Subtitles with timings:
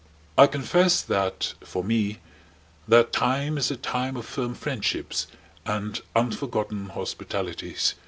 [0.35, 2.17] I confess that, for me,
[2.87, 5.27] that time is the time of firm friendships
[5.63, 7.93] and unforgotten hospitalities.